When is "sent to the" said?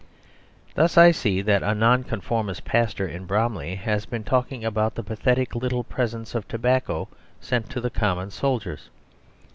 7.39-7.91